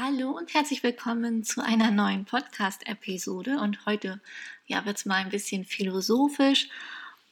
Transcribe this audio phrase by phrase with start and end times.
[0.00, 3.58] Hallo und herzlich willkommen zu einer neuen Podcast-Episode.
[3.58, 4.20] Und heute
[4.68, 6.68] ja, wird es mal ein bisschen philosophisch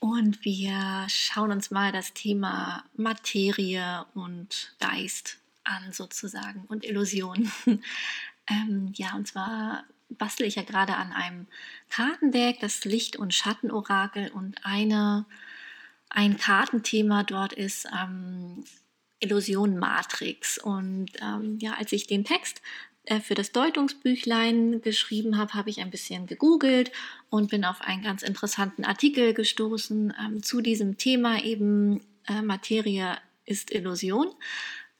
[0.00, 7.52] und wir schauen uns mal das Thema Materie und Geist an, sozusagen, und Illusion.
[8.48, 11.46] ähm, ja, und zwar bastel ich ja gerade an einem
[11.88, 15.24] Kartendeck, das Licht- und Schattenorakel, und eine,
[16.10, 18.64] ein Kartenthema dort ist ähm,
[19.26, 20.58] Illusion Matrix.
[20.58, 22.62] Und ähm, ja, als ich den Text
[23.04, 26.92] äh, für das Deutungsbüchlein geschrieben habe, habe ich ein bisschen gegoogelt
[27.30, 33.16] und bin auf einen ganz interessanten Artikel gestoßen ähm, zu diesem Thema eben äh, Materie
[33.44, 34.28] ist Illusion.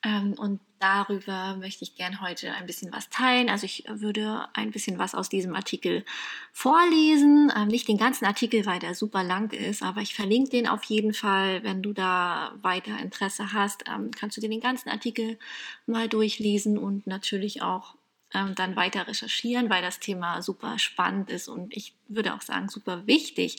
[0.06, 3.48] Ähm, und darüber möchte ich gern heute ein bisschen was teilen.
[3.48, 6.05] Also ich würde ein bisschen was aus diesem Artikel
[6.52, 7.52] vorlesen.
[7.56, 10.84] Ähm, nicht den ganzen Artikel, weil der super lang ist, aber ich verlinke den auf
[10.84, 11.65] jeden Fall.
[11.65, 15.38] Wenn du da weiter Interesse hast, ähm, kannst du dir den ganzen Artikel
[15.87, 17.96] mal durchlesen und natürlich auch
[18.32, 23.07] dann weiter recherchieren, weil das Thema super spannend ist und ich würde auch sagen super
[23.07, 23.57] wichtig,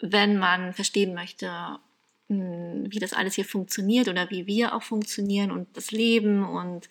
[0.00, 1.78] wenn man verstehen möchte,
[2.90, 6.88] wie das alles hier funktioniert oder wie wir auch funktionieren und das Leben und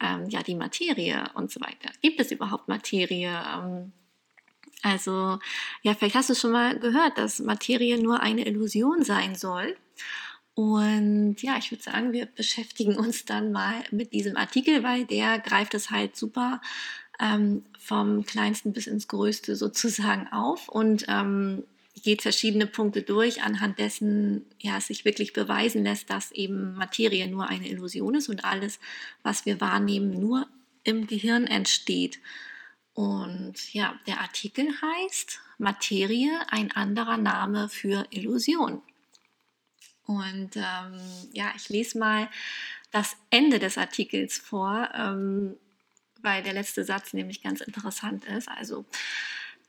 [0.00, 1.90] ähm, ja die Materie und so weiter.
[2.02, 3.30] Gibt es überhaupt Materie?
[3.30, 3.92] Ähm,
[4.82, 5.38] also
[5.82, 9.76] ja, vielleicht hast du schon mal gehört, dass Materie nur eine Illusion sein soll.
[10.54, 15.38] Und ja, ich würde sagen, wir beschäftigen uns dann mal mit diesem Artikel, weil der
[15.38, 16.60] greift es halt super
[17.20, 21.64] ähm, vom kleinsten bis ins größte sozusagen auf und ähm,
[22.02, 27.48] geht verschiedene Punkte durch, anhand dessen ja, sich wirklich beweisen lässt, dass eben Materie nur
[27.48, 28.78] eine Illusion ist und alles,
[29.22, 30.46] was wir wahrnehmen, nur
[30.84, 32.18] im Gehirn entsteht.
[32.94, 38.82] Und ja, der Artikel heißt Materie, ein anderer Name für Illusion.
[40.04, 41.00] Und ähm,
[41.32, 42.28] ja, ich lese mal
[42.90, 45.56] das Ende des Artikels vor, ähm,
[46.22, 48.48] weil der letzte Satz nämlich ganz interessant ist.
[48.48, 48.86] Also,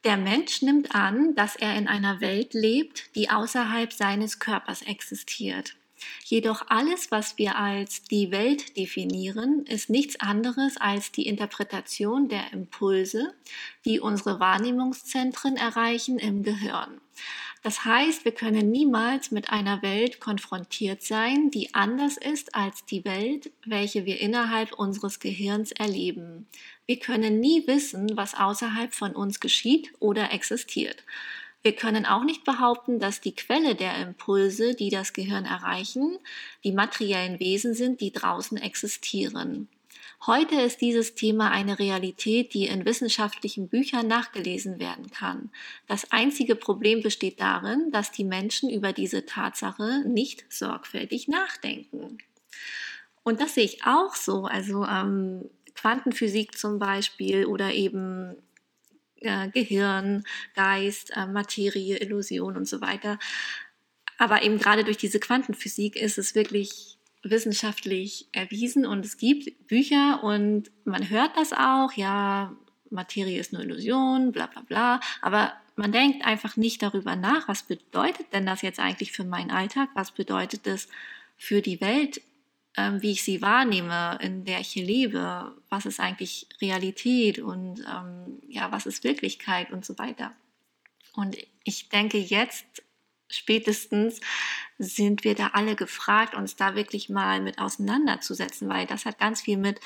[0.03, 5.75] der Mensch nimmt an, dass er in einer Welt lebt, die außerhalb seines Körpers existiert.
[6.23, 12.53] Jedoch alles, was wir als die Welt definieren, ist nichts anderes als die Interpretation der
[12.53, 13.33] Impulse,
[13.83, 17.01] die unsere Wahrnehmungszentren erreichen im Gehirn.
[17.63, 23.03] Das heißt, wir können niemals mit einer Welt konfrontiert sein, die anders ist als die
[23.03, 26.47] Welt, welche wir innerhalb unseres Gehirns erleben.
[26.89, 31.03] Wir können nie wissen, was außerhalb von uns geschieht oder existiert.
[31.61, 36.17] Wir können auch nicht behaupten, dass die Quelle der Impulse, die das Gehirn erreichen,
[36.63, 39.67] die materiellen Wesen sind, die draußen existieren.
[40.25, 45.51] Heute ist dieses Thema eine Realität, die in wissenschaftlichen Büchern nachgelesen werden kann.
[45.85, 52.17] Das einzige Problem besteht darin, dass die Menschen über diese Tatsache nicht sorgfältig nachdenken.
[53.23, 54.45] Und das sehe ich auch so.
[54.45, 58.35] Also ähm, Quantenphysik zum Beispiel oder eben
[59.21, 60.23] äh, Gehirn,
[60.55, 63.17] Geist, äh, Materie, Illusion und so weiter.
[64.17, 70.23] Aber eben gerade durch diese Quantenphysik ist es wirklich wissenschaftlich erwiesen und es gibt Bücher
[70.23, 72.55] und man hört das auch, ja,
[72.89, 77.63] Materie ist nur Illusion, bla bla bla, aber man denkt einfach nicht darüber nach, was
[77.63, 80.87] bedeutet denn das jetzt eigentlich für meinen Alltag, was bedeutet das
[81.37, 82.21] für die Welt,
[82.77, 87.79] ähm, wie ich sie wahrnehme, in der ich hier lebe, was ist eigentlich Realität und
[87.79, 90.33] ähm, ja, was ist Wirklichkeit und so weiter.
[91.13, 92.65] Und ich denke jetzt
[93.29, 94.19] spätestens
[94.77, 99.41] sind wir da alle gefragt, uns da wirklich mal mit auseinanderzusetzen, weil das hat ganz
[99.41, 99.79] viel mit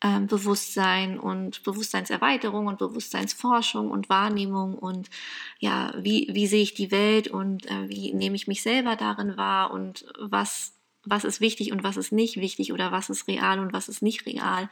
[0.00, 5.10] ähm, Bewusstsein und Bewusstseinserweiterung und Bewusstseinsforschung und Wahrnehmung und
[5.58, 9.36] ja, wie, wie sehe ich die Welt und äh, wie nehme ich mich selber darin
[9.36, 10.72] wahr und was,
[11.08, 14.02] was ist wichtig und was ist nicht wichtig oder was ist real und was ist
[14.02, 14.68] nicht real.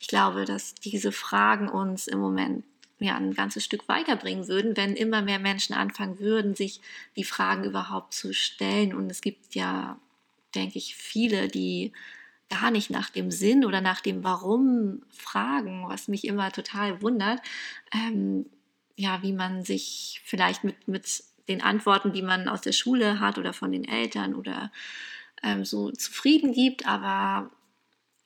[0.00, 2.64] Ich glaube, dass diese Fragen uns im Moment
[2.98, 6.80] ja, ein ganzes Stück weiterbringen würden, wenn immer mehr Menschen anfangen würden, sich
[7.16, 8.94] die Fragen überhaupt zu stellen.
[8.94, 9.98] Und es gibt ja,
[10.54, 11.92] denke ich, viele, die
[12.48, 17.40] gar nicht nach dem Sinn oder nach dem Warum fragen, was mich immer total wundert.
[17.92, 18.46] Ähm,
[18.96, 23.38] ja, wie man sich vielleicht mit, mit den Antworten, die man aus der Schule hat
[23.38, 24.70] oder von den Eltern oder
[25.44, 27.50] ähm, so zufrieden gibt, aber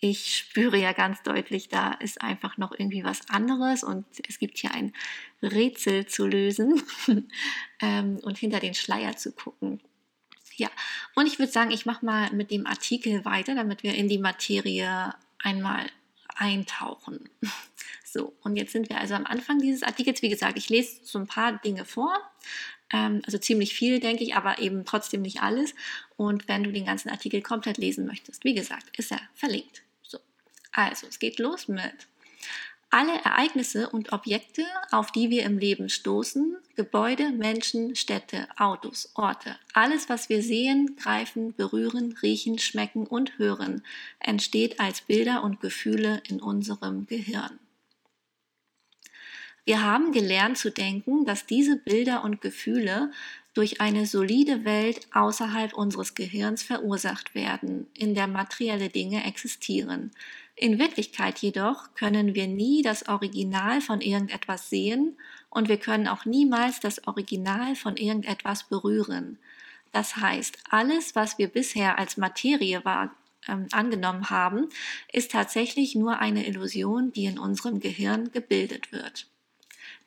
[0.00, 4.59] ich spüre ja ganz deutlich, da ist einfach noch irgendwie was anderes und es gibt
[4.59, 4.93] hier ein
[5.43, 6.82] Rätsel zu lösen
[7.81, 9.81] ähm, und hinter den Schleier zu gucken.
[10.56, 10.70] Ja,
[11.15, 14.19] und ich würde sagen, ich mache mal mit dem Artikel weiter, damit wir in die
[14.19, 15.87] Materie einmal
[16.37, 17.29] eintauchen.
[18.11, 20.23] So, und jetzt sind wir also am Anfang dieses Artikels.
[20.23, 22.19] Wie gesagt, ich lese so ein paar Dinge vor,
[22.90, 25.75] also ziemlich viel, denke ich, aber eben trotzdem nicht alles.
[26.17, 29.82] Und wenn du den ganzen Artikel komplett lesen möchtest, wie gesagt, ist er verlinkt.
[30.73, 32.06] Also, es geht los mit
[32.90, 39.56] Alle Ereignisse und Objekte, auf die wir im Leben stoßen, Gebäude, Menschen, Städte, Autos, Orte,
[39.73, 43.82] alles, was wir sehen, greifen, berühren, riechen, schmecken und hören,
[44.20, 47.58] entsteht als Bilder und Gefühle in unserem Gehirn.
[49.69, 53.12] Wir haben gelernt zu denken, dass diese Bilder und Gefühle
[53.53, 60.11] durch eine solide Welt außerhalb unseres Gehirns verursacht werden, in der materielle Dinge existieren.
[60.56, 65.19] In Wirklichkeit jedoch können wir nie das Original von irgendetwas sehen
[65.50, 69.38] und wir können auch niemals das Original von irgendetwas berühren.
[69.93, 73.14] Das heißt, alles, was wir bisher als Materie war,
[73.47, 74.71] ähm, angenommen haben,
[75.12, 79.26] ist tatsächlich nur eine Illusion, die in unserem Gehirn gebildet wird.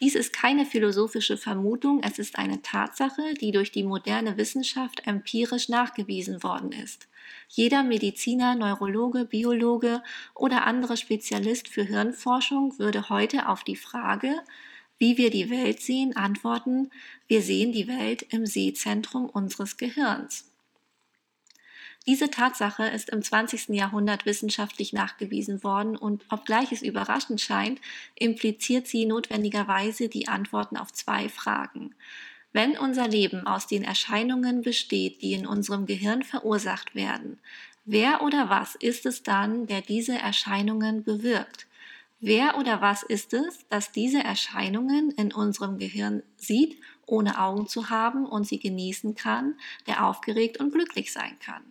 [0.02, 5.70] Dies ist keine philosophische Vermutung, es ist eine Tatsache, die durch die moderne Wissenschaft empirisch
[5.70, 7.08] nachgewiesen worden ist.
[7.50, 10.02] Jeder Mediziner, Neurologe, Biologe
[10.34, 14.42] oder andere Spezialist für Hirnforschung würde heute auf die Frage,
[14.98, 16.90] wie wir die Welt sehen, antworten,
[17.28, 20.51] wir sehen die Welt im Sehzentrum unseres Gehirns.
[22.08, 23.70] Diese Tatsache ist im 20.
[23.70, 27.80] Jahrhundert wissenschaftlich nachgewiesen worden und obgleich es überraschend scheint,
[28.16, 31.94] impliziert sie notwendigerweise die Antworten auf zwei Fragen.
[32.54, 37.38] Wenn unser Leben aus den Erscheinungen besteht, die in unserem Gehirn verursacht werden,
[37.86, 41.68] wer oder was ist es dann, der diese Erscheinungen bewirkt?
[42.20, 47.92] Wer oder was ist es, das diese Erscheinungen in unserem Gehirn sieht, ohne Augen zu
[47.92, 49.56] haben und sie genießen kann,
[49.86, 51.62] der aufgeregt und glücklich sein kann?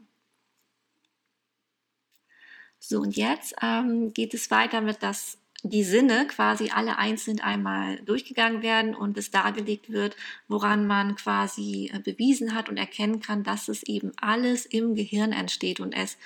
[2.80, 7.98] So, und jetzt ähm, geht es weiter mit, dass die Sinne quasi alle einzeln einmal
[7.98, 10.16] durchgegangen werden und es dargelegt wird,
[10.48, 15.32] woran man quasi äh, bewiesen hat und erkennen kann, dass es eben alles im Gehirn
[15.32, 16.16] entsteht und es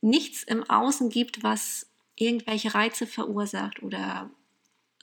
[0.00, 4.28] nichts im Außen gibt, was irgendwelche Reize verursacht oder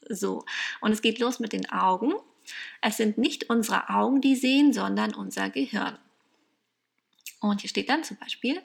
[0.09, 0.43] so.
[0.81, 2.13] Und es geht los mit den Augen.
[2.81, 5.97] Es sind nicht unsere Augen, die sehen, sondern unser Gehirn.
[7.39, 8.61] Und hier steht dann zum Beispiel,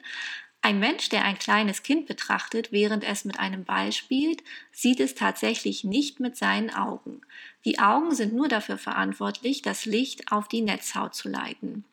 [0.65, 4.41] ein Mensch, der ein kleines Kind betrachtet, während es mit einem Ball spielt,
[4.71, 7.21] sieht es tatsächlich nicht mit seinen Augen.
[7.65, 11.85] Die Augen sind nur dafür verantwortlich, das Licht auf die Netzhaut zu leiten.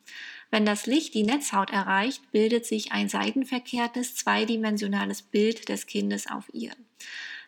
[0.51, 6.49] Wenn das Licht die Netzhaut erreicht, bildet sich ein seitenverkehrtes, zweidimensionales Bild des Kindes auf
[6.55, 6.73] ihr.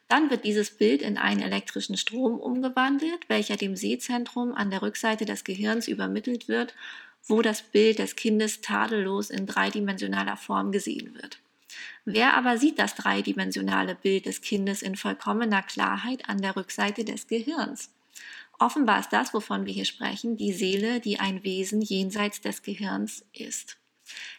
[0.09, 5.25] Dann wird dieses Bild in einen elektrischen Strom umgewandelt, welcher dem Sehzentrum an der Rückseite
[5.25, 6.75] des Gehirns übermittelt wird
[7.27, 11.39] wo das Bild des Kindes tadellos in dreidimensionaler Form gesehen wird.
[12.05, 17.27] Wer aber sieht das dreidimensionale Bild des Kindes in vollkommener Klarheit an der Rückseite des
[17.27, 17.91] Gehirns?
[18.59, 23.25] Offenbar ist das, wovon wir hier sprechen, die Seele, die ein Wesen jenseits des Gehirns
[23.33, 23.79] ist.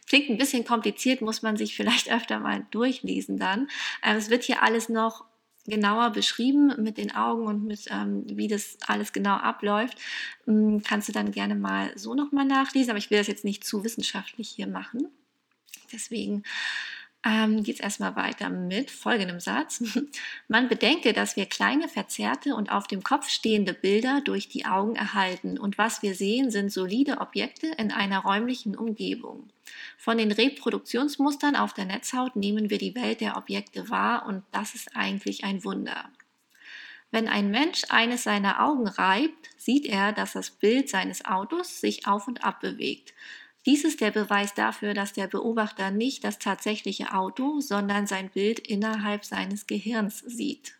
[0.07, 3.67] Klingt ein bisschen kompliziert, muss man sich vielleicht öfter mal durchlesen dann.
[4.03, 5.25] Ähm, es wird hier alles noch
[5.67, 9.97] genauer beschrieben mit den Augen und mit ähm, wie das alles genau abläuft,
[10.47, 12.91] ähm, kannst du dann gerne mal so nochmal nachlesen.
[12.91, 15.07] Aber ich will das jetzt nicht zu wissenschaftlich hier machen.
[15.91, 16.44] Deswegen
[17.25, 19.83] ähm, geht es erstmal weiter mit folgendem Satz.
[20.48, 24.95] Man bedenke, dass wir kleine verzerrte und auf dem Kopf stehende Bilder durch die Augen
[24.95, 29.50] erhalten und was wir sehen, sind solide Objekte in einer räumlichen Umgebung.
[29.98, 34.75] Von den Reproduktionsmustern auf der Netzhaut nehmen wir die Welt der Objekte wahr und das
[34.75, 36.10] ist eigentlich ein Wunder.
[37.10, 42.07] Wenn ein Mensch eines seiner Augen reibt, sieht er, dass das Bild seines Autos sich
[42.07, 43.14] auf und ab bewegt.
[43.66, 48.60] Dies ist der Beweis dafür, dass der Beobachter nicht das tatsächliche Auto, sondern sein Bild
[48.60, 50.76] innerhalb seines Gehirns sieht.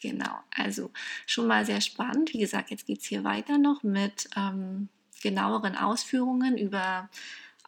[0.00, 0.90] Genau, also
[1.26, 2.32] schon mal sehr spannend.
[2.32, 4.88] Wie gesagt, jetzt geht es hier weiter noch mit ähm,
[5.22, 7.08] genaueren Ausführungen über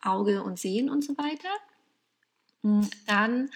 [0.02, 1.48] Auge und Sehen und so weiter.
[2.62, 3.50] Hm, dann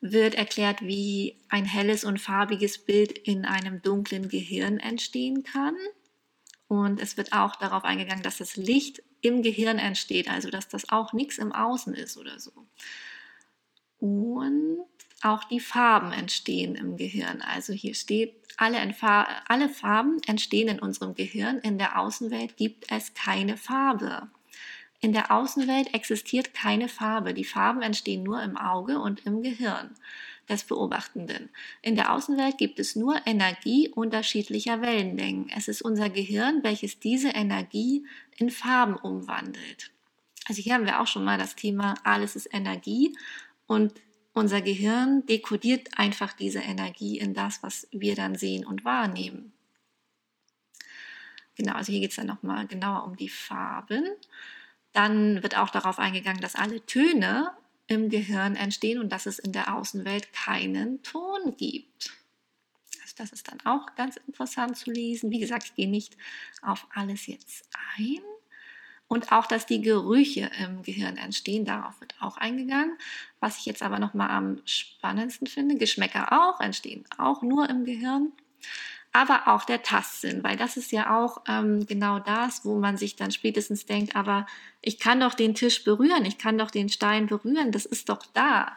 [0.00, 5.74] wird erklärt, wie ein helles und farbiges Bild in einem dunklen Gehirn entstehen kann.
[6.68, 10.88] Und es wird auch darauf eingegangen, dass das Licht im Gehirn entsteht, also dass das
[10.90, 12.52] auch nichts im Außen ist oder so.
[13.98, 14.78] Und
[15.22, 17.42] auch die Farben entstehen im Gehirn.
[17.42, 18.78] Also hier steht, alle,
[19.48, 21.58] alle Farben entstehen in unserem Gehirn.
[21.58, 24.28] In der Außenwelt gibt es keine Farbe.
[25.00, 27.34] In der Außenwelt existiert keine Farbe.
[27.34, 29.94] Die Farben entstehen nur im Auge und im Gehirn
[30.50, 31.48] des Beobachtenden.
[31.80, 35.50] In der Außenwelt gibt es nur Energie unterschiedlicher Wellenlängen.
[35.56, 38.04] Es ist unser Gehirn, welches diese Energie
[38.36, 39.90] in Farben umwandelt.
[40.46, 43.16] Also hier haben wir auch schon mal das Thema, alles ist Energie
[43.66, 43.92] und
[44.32, 49.52] unser Gehirn dekodiert einfach diese Energie in das, was wir dann sehen und wahrnehmen.
[51.56, 54.04] Genau, also hier geht es dann nochmal genauer um die Farben.
[54.92, 57.52] Dann wird auch darauf eingegangen, dass alle Töne
[57.90, 62.12] im Gehirn entstehen und dass es in der Außenwelt keinen Ton gibt.
[63.20, 65.30] Das ist dann auch ganz interessant zu lesen.
[65.30, 66.16] Wie gesagt, ich gehe nicht
[66.62, 67.68] auf alles jetzt
[67.98, 68.20] ein.
[69.08, 72.96] Und auch, dass die Gerüche im Gehirn entstehen, darauf wird auch eingegangen.
[73.38, 77.84] Was ich jetzt aber noch mal am spannendsten finde, Geschmäcker auch entstehen, auch nur im
[77.84, 78.32] Gehirn
[79.12, 83.16] aber auch der Tastsinn, weil das ist ja auch ähm, genau das, wo man sich
[83.16, 84.46] dann spätestens denkt, aber
[84.82, 88.24] ich kann doch den Tisch berühren, ich kann doch den Stein berühren, das ist doch
[88.34, 88.76] da.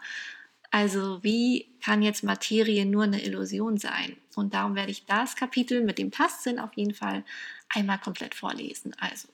[0.71, 4.17] Also wie kann jetzt Materie nur eine Illusion sein?
[4.35, 7.23] Und darum werde ich das Kapitel mit dem Tastsinn auf jeden Fall
[7.69, 8.95] einmal komplett vorlesen.
[8.99, 9.27] Also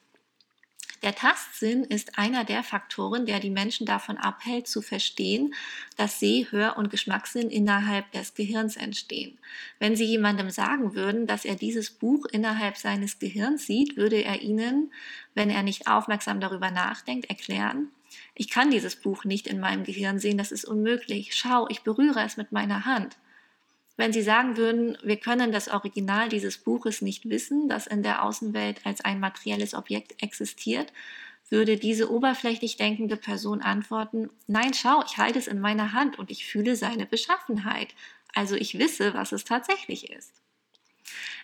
[1.02, 5.54] der Tastsinn ist einer der Faktoren, der die Menschen davon abhält, zu verstehen,
[5.96, 9.38] dass Seh-, Hör- und Geschmackssinn innerhalb des Gehirns entstehen.
[9.80, 14.42] Wenn Sie jemandem sagen würden, dass er dieses Buch innerhalb seines Gehirns sieht, würde er
[14.42, 14.92] Ihnen,
[15.36, 17.90] wenn er nicht aufmerksam darüber nachdenkt, erklären,
[18.36, 21.36] ich kann dieses Buch nicht in meinem Gehirn sehen, das ist unmöglich.
[21.36, 23.18] Schau, ich berühre es mit meiner Hand.
[24.00, 28.24] Wenn Sie sagen würden, wir können das Original dieses Buches nicht wissen, das in der
[28.24, 30.94] Außenwelt als ein materielles Objekt existiert,
[31.50, 36.32] würde diese oberflächlich denkende Person antworten, nein, schau, ich halte es in meiner Hand und
[36.32, 37.90] ich fühle seine Beschaffenheit,
[38.34, 40.32] also ich wisse, was es tatsächlich ist.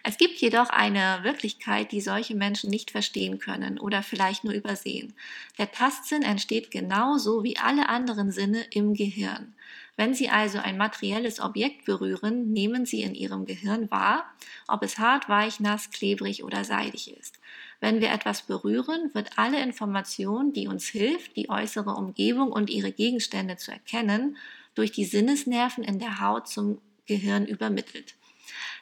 [0.08, 5.16] Es gibt jedoch eine Wirklichkeit, die solche Menschen nicht verstehen können oder vielleicht nur übersehen.
[5.58, 9.56] Der Tastsinn entsteht genauso wie alle anderen Sinne im Gehirn.
[9.98, 14.32] Wenn Sie also ein materielles Objekt berühren, nehmen Sie in Ihrem Gehirn wahr,
[14.68, 17.40] ob es hart, weich, nass, klebrig oder seidig ist.
[17.80, 22.92] Wenn wir etwas berühren, wird alle Information, die uns hilft, die äußere Umgebung und ihre
[22.92, 24.38] Gegenstände zu erkennen,
[24.76, 28.14] durch die Sinnesnerven in der Haut zum Gehirn übermittelt.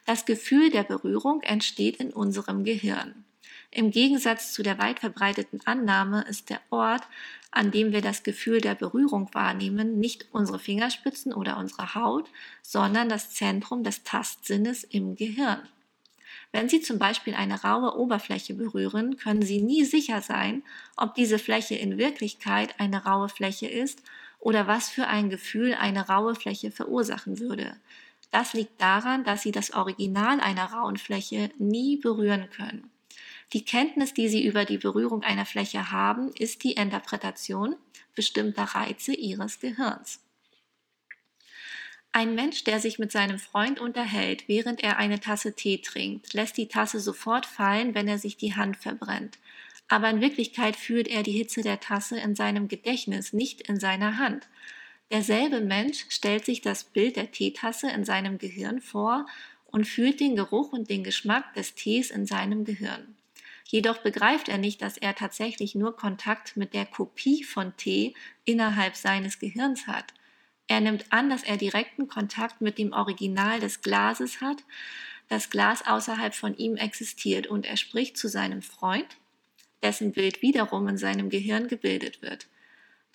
[0.05, 3.23] Das Gefühl der Berührung entsteht in unserem Gehirn.
[3.71, 7.03] Im Gegensatz zu der weit verbreiteten Annahme ist der Ort,
[7.51, 12.29] an dem wir das Gefühl der Berührung wahrnehmen, nicht unsere Fingerspitzen oder unsere Haut,
[12.61, 15.67] sondern das Zentrum des Tastsinnes im Gehirn.
[16.51, 20.63] Wenn Sie zum Beispiel eine raue Oberfläche berühren, können Sie nie sicher sein,
[20.95, 24.03] ob diese Fläche in Wirklichkeit eine raue Fläche ist
[24.39, 27.75] oder was für ein Gefühl eine raue Fläche verursachen würde.
[28.33, 32.89] Das liegt daran, dass Sie das Original einer rauen Fläche nie berühren können.
[33.53, 37.75] Die Kenntnis, die Sie über die Berührung einer Fläche haben, ist die Interpretation
[38.15, 40.19] bestimmter Reize Ihres Gehirns.
[42.11, 46.57] Ein Mensch, der sich mit seinem Freund unterhält, während er eine Tasse Tee trinkt, lässt
[46.57, 49.37] die Tasse sofort fallen, wenn er sich die Hand verbrennt.
[49.89, 54.17] Aber in Wirklichkeit fühlt er die Hitze der Tasse in seinem Gedächtnis, nicht in seiner
[54.17, 54.47] Hand.
[55.11, 59.25] Derselbe Mensch stellt sich das Bild der Teetasse in seinem Gehirn vor
[59.65, 63.15] und fühlt den Geruch und den Geschmack des Tees in seinem Gehirn.
[63.65, 68.13] Jedoch begreift er nicht, dass er tatsächlich nur Kontakt mit der Kopie von T
[68.45, 70.13] innerhalb seines Gehirns hat.
[70.67, 74.63] Er nimmt an, dass er direkten Kontakt mit dem Original des Glases hat,
[75.27, 79.17] das Glas außerhalb von ihm existiert und er spricht zu seinem Freund,
[79.81, 82.47] dessen Bild wiederum in seinem Gehirn gebildet wird.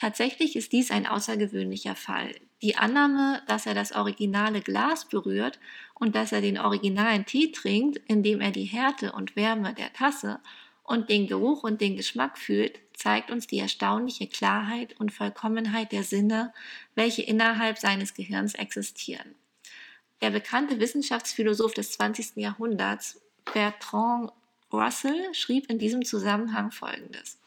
[0.00, 2.34] Tatsächlich ist dies ein außergewöhnlicher Fall.
[2.62, 5.58] Die Annahme, dass er das originale Glas berührt
[5.94, 10.40] und dass er den originalen Tee trinkt, indem er die Härte und Wärme der Tasse
[10.84, 16.04] und den Geruch und den Geschmack fühlt, zeigt uns die erstaunliche Klarheit und Vollkommenheit der
[16.04, 16.52] Sinne,
[16.94, 19.34] welche innerhalb seines Gehirns existieren.
[20.20, 22.36] Der bekannte Wissenschaftsphilosoph des 20.
[22.36, 23.20] Jahrhunderts,
[23.52, 24.32] Bertrand
[24.72, 27.38] Russell, schrieb in diesem Zusammenhang Folgendes.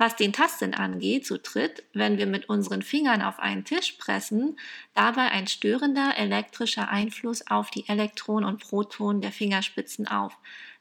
[0.00, 4.58] Was den Tastsinn angeht, so tritt, wenn wir mit unseren Fingern auf einen Tisch pressen,
[4.94, 10.38] dabei ein störender elektrischer Einfluss auf die Elektronen und Protonen der Fingerspitzen auf,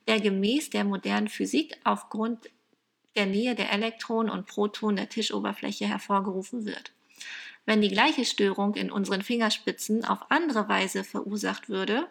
[0.08, 2.50] der gemäß der modernen Physik aufgrund
[3.18, 6.94] der Nähe der Elektronen und Protonen der Tischoberfläche hervorgerufen wird.
[7.66, 12.08] Wenn die gleiche Störung in unseren Fingerspitzen auf andere Weise verursacht würde,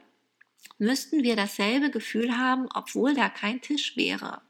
[0.76, 4.42] müssten wir dasselbe Gefühl haben, obwohl da kein Tisch wäre.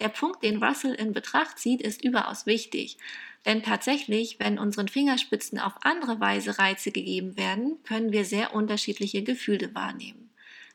[0.00, 2.96] Der Punkt, den Russell in Betracht zieht, ist überaus wichtig.
[3.44, 9.22] Denn tatsächlich, wenn unseren Fingerspitzen auf andere Weise Reize gegeben werden, können wir sehr unterschiedliche
[9.22, 10.30] Gefühle wahrnehmen.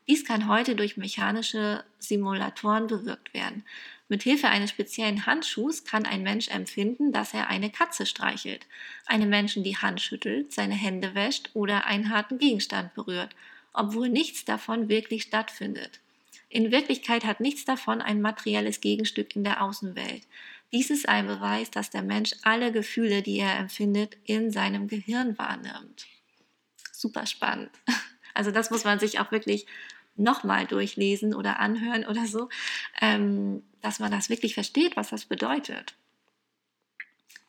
[0.08, 3.64] Dies kann heute durch mechanische Simulatoren bewirkt werden.
[4.08, 8.68] Mit Hilfe eines speziellen Handschuhs kann ein Mensch empfinden, dass er eine Katze streichelt,
[9.08, 13.36] einem Menschen die Hand schüttelt, seine Hände wäscht oder einen harten Gegenstand berührt,
[13.74, 16.02] obwohl nichts davon wirklich stattfindet.
[16.50, 20.24] In Wirklichkeit hat nichts davon ein materielles Gegenstück in der Außenwelt.
[20.72, 25.38] Dies ist ein Beweis, dass der Mensch alle Gefühle, die er empfindet, in seinem Gehirn
[25.38, 26.08] wahrnimmt.
[26.92, 27.72] Super spannend.
[28.38, 29.66] Also das muss man sich auch wirklich
[30.18, 32.50] nochmal durchlesen oder anhören oder so,
[33.00, 35.96] ähm, dass man das wirklich versteht, was das bedeutet.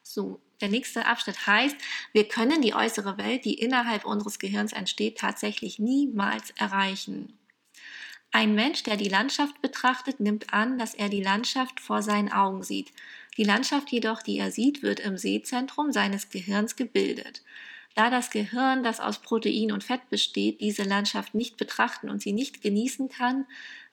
[0.05, 1.77] So, Der nächste Abschnitt heißt,
[2.13, 7.37] wir können die äußere Welt, die innerhalb unseres Gehirns entsteht, tatsächlich niemals erreichen.
[8.33, 12.63] Ein Mensch, der die Landschaft betrachtet, nimmt an, dass er die Landschaft vor seinen Augen
[12.63, 12.93] sieht.
[13.37, 17.43] Die Landschaft jedoch, die er sieht, wird im Sehzentrum seines Gehirns gebildet.
[17.95, 22.33] Da das Gehirn, das aus Protein und Fett besteht, diese Landschaft nicht betrachten und sie
[22.33, 23.47] nicht genießen kann,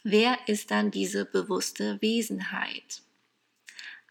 [0.04, 3.02] wer ist dann diese bewusste Wesenheit?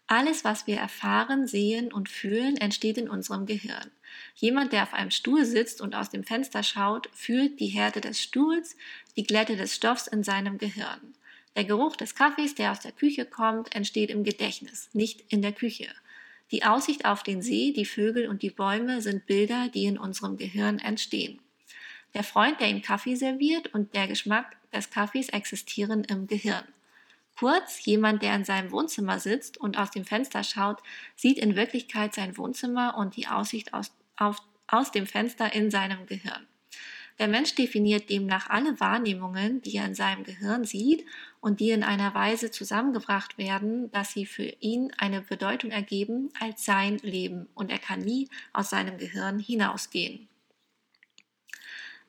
[0.07, 3.91] Alles, was wir erfahren, sehen und fühlen, entsteht in unserem Gehirn.
[4.35, 8.21] Jemand, der auf einem Stuhl sitzt und aus dem Fenster schaut, fühlt die Härte des
[8.21, 8.75] Stuhls,
[9.15, 11.13] die Glätte des Stoffs in seinem Gehirn.
[11.55, 15.53] Der Geruch des Kaffees, der aus der Küche kommt, entsteht im Gedächtnis, nicht in der
[15.53, 15.87] Küche.
[16.51, 20.37] Die Aussicht auf den See, die Vögel und die Bäume sind Bilder, die in unserem
[20.37, 21.39] Gehirn entstehen.
[22.13, 26.63] Der Freund, der ihm Kaffee serviert und der Geschmack des Kaffees existieren im Gehirn.
[27.37, 30.81] Kurz, jemand, der in seinem Wohnzimmer sitzt und aus dem Fenster schaut,
[31.15, 33.91] sieht in Wirklichkeit sein Wohnzimmer und die Aussicht aus,
[34.23, 34.37] auf,
[34.67, 36.47] aus dem Fenster in seinem Gehirn.
[37.19, 41.05] Der Mensch definiert demnach alle Wahrnehmungen, die er in seinem Gehirn sieht
[41.41, 46.65] und die in einer Weise zusammengebracht werden, dass sie für ihn eine Bedeutung ergeben als
[46.65, 50.27] sein Leben und er kann nie aus seinem Gehirn hinausgehen.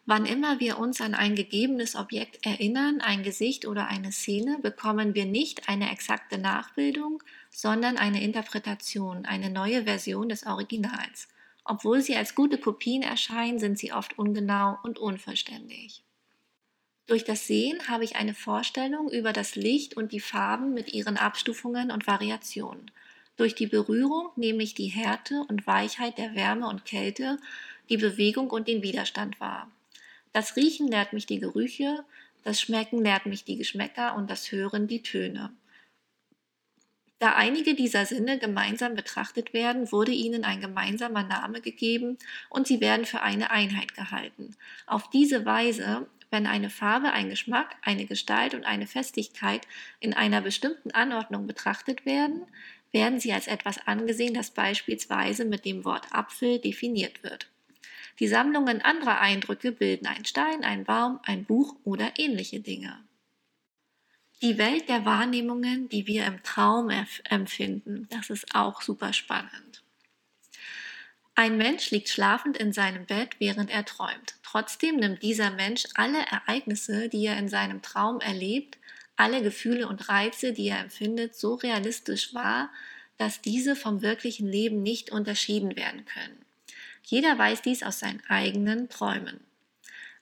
[0.06, 5.14] Wann immer wir uns an ein gegebenes Objekt erinnern, ein Gesicht oder eine Szene, bekommen
[5.14, 11.28] wir nicht eine exakte Nachbildung, sondern eine Interpretation, eine neue Version des Originals.
[11.64, 16.02] Obwohl sie als gute Kopien erscheinen, sind sie oft ungenau und unvollständig.
[17.06, 21.16] Durch das Sehen habe ich eine Vorstellung über das Licht und die Farben mit ihren
[21.16, 22.90] Abstufungen und Variationen.
[23.36, 27.38] Durch die Berührung nehme ich die Härte und Weichheit der Wärme und Kälte,
[27.88, 29.70] die Bewegung und den Widerstand wahr.
[30.32, 32.04] Das Riechen lehrt mich die Gerüche,
[32.42, 35.52] das Schmecken lehrt mich die Geschmäcker und das Hören die Töne.
[37.24, 42.18] Da einige dieser Sinne gemeinsam betrachtet werden, wurde ihnen ein gemeinsamer Name gegeben
[42.50, 44.54] und sie werden für eine Einheit gehalten.
[44.86, 49.66] Auf diese Weise, wenn eine Farbe, ein Geschmack, eine Gestalt und eine Festigkeit
[50.00, 52.42] in einer bestimmten Anordnung betrachtet werden,
[52.92, 57.48] werden sie als etwas angesehen, das beispielsweise mit dem Wort Apfel definiert wird.
[58.20, 63.02] Die Sammlungen anderer Eindrücke bilden einen Stein, einen Baum, ein Buch oder ähnliche Dinge.
[64.44, 66.90] Die Welt der Wahrnehmungen, die wir im Traum
[67.30, 69.82] empfinden, das ist auch super spannend.
[71.34, 74.34] Ein Mensch liegt schlafend in seinem Bett, während er träumt.
[74.42, 78.76] Trotzdem nimmt dieser Mensch alle Ereignisse, die er in seinem Traum erlebt,
[79.16, 82.68] alle Gefühle und Reize, die er empfindet, so realistisch wahr,
[83.16, 86.44] dass diese vom wirklichen Leben nicht unterschieden werden können.
[87.02, 89.40] Jeder weiß dies aus seinen eigenen Träumen.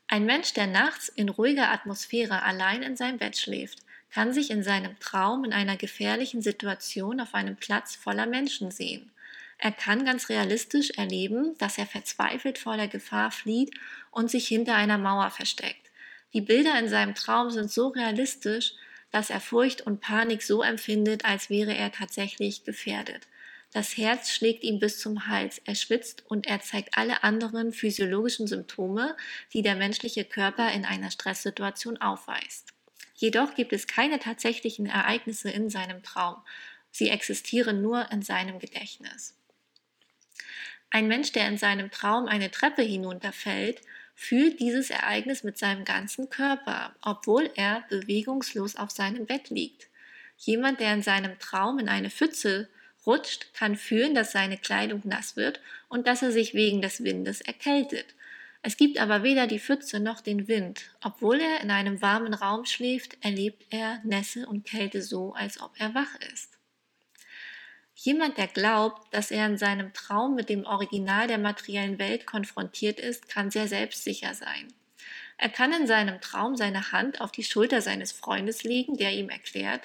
[0.06, 3.82] Ein Mensch, der nachts in ruhiger Atmosphäre allein in seinem Bett schläft,
[4.12, 9.10] kann sich in seinem Traum in einer gefährlichen Situation auf einem Platz voller Menschen sehen.
[9.58, 13.72] Er kann ganz realistisch erleben, dass er verzweifelt vor der Gefahr flieht
[14.10, 15.90] und sich hinter einer Mauer versteckt.
[16.32, 18.72] Die Bilder in seinem Traum sind so realistisch,
[19.10, 23.28] dass er Furcht und Panik so empfindet, als wäre er tatsächlich gefährdet.
[23.72, 28.46] Das Herz schlägt ihm bis zum Hals, er schwitzt und er zeigt alle anderen physiologischen
[28.46, 29.16] Symptome,
[29.54, 32.74] die der menschliche Körper in einer Stresssituation aufweist.
[33.22, 36.42] Jedoch gibt es keine tatsächlichen Ereignisse in seinem Traum.
[36.90, 39.36] Sie existieren nur in seinem Gedächtnis.
[40.90, 43.80] Ein Mensch, der in seinem Traum eine Treppe hinunterfällt,
[44.16, 49.86] fühlt dieses Ereignis mit seinem ganzen Körper, obwohl er bewegungslos auf seinem Bett liegt.
[50.36, 52.68] Jemand, der in seinem Traum in eine Pfütze
[53.06, 57.40] rutscht, kann fühlen, dass seine Kleidung nass wird und dass er sich wegen des Windes
[57.40, 58.16] erkältet.
[58.64, 60.94] Es gibt aber weder die Pfütze noch den Wind.
[61.02, 65.72] Obwohl er in einem warmen Raum schläft, erlebt er Nässe und Kälte so, als ob
[65.78, 66.58] er wach ist.
[67.94, 73.00] Jemand, der glaubt, dass er in seinem Traum mit dem Original der materiellen Welt konfrontiert
[73.00, 74.72] ist, kann sehr selbstsicher sein.
[75.38, 79.28] Er kann in seinem Traum seine Hand auf die Schulter seines Freundes legen, der ihm
[79.28, 79.82] erklärt,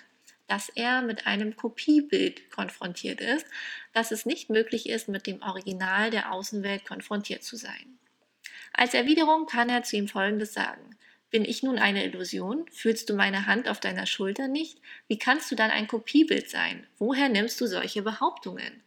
[0.47, 3.45] dass er mit einem Kopiebild konfrontiert ist,
[3.91, 7.97] dass es nicht möglich ist, mit dem Original der Außenwelt konfrontiert zu sein.
[8.77, 10.95] Als Erwiderung kann er zu ihm Folgendes sagen.
[11.31, 12.65] Bin ich nun eine Illusion?
[12.71, 14.79] Fühlst du meine Hand auf deiner Schulter nicht?
[15.07, 16.85] Wie kannst du dann ein Kopiebild sein?
[16.99, 18.83] Woher nimmst du solche Behauptungen?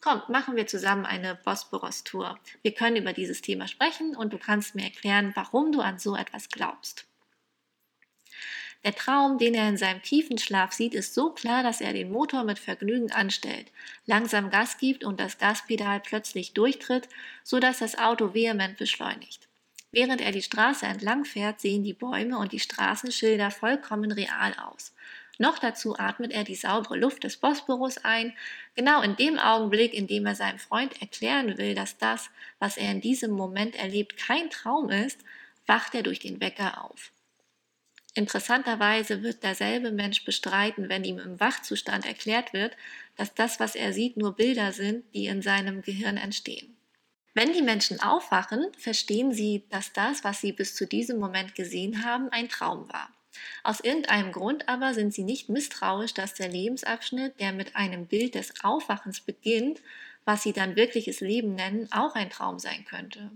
[0.00, 2.38] Komm, machen wir zusammen eine Bosporus-Tour.
[2.62, 6.16] Wir können über dieses Thema sprechen und du kannst mir erklären, warum du an so
[6.16, 7.06] etwas glaubst.
[8.84, 12.12] Der Traum, den er in seinem tiefen Schlaf sieht, ist so klar, dass er den
[12.12, 13.72] Motor mit Vergnügen anstellt,
[14.04, 17.08] langsam Gas gibt und das Gaspedal plötzlich durchtritt,
[17.42, 19.48] so dass das Auto vehement beschleunigt.
[19.90, 24.92] Während er die Straße entlang fährt, sehen die Bäume und die Straßenschilder vollkommen real aus.
[25.38, 28.34] Noch dazu atmet er die saubere Luft des Bosporus ein,
[28.74, 32.90] genau in dem Augenblick, in dem er seinem Freund erklären will, dass das, was er
[32.90, 35.20] in diesem Moment erlebt, kein Traum ist,
[35.66, 37.13] wacht er durch den Wecker auf.
[38.14, 42.76] Interessanterweise wird derselbe Mensch bestreiten, wenn ihm im Wachzustand erklärt wird,
[43.16, 46.76] dass das, was er sieht, nur Bilder sind, die in seinem Gehirn entstehen.
[47.34, 52.04] Wenn die Menschen aufwachen, verstehen sie, dass das, was sie bis zu diesem Moment gesehen
[52.04, 53.10] haben, ein Traum war.
[53.64, 58.36] Aus irgendeinem Grund aber sind sie nicht misstrauisch, dass der Lebensabschnitt, der mit einem Bild
[58.36, 59.82] des Aufwachens beginnt,
[60.24, 63.32] was sie dann wirkliches Leben nennen, auch ein Traum sein könnte.